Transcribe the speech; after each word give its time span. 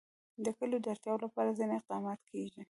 د 0.43 0.45
کلیو 0.57 0.83
د 0.83 0.87
اړتیاوو 0.93 1.23
لپاره 1.25 1.55
ځینې 1.59 1.73
اقدامات 1.79 2.19
کېږي. 2.31 2.59